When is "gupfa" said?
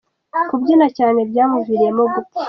2.13-2.39